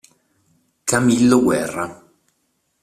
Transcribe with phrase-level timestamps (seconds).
[0.89, 1.85] Camillo Guerra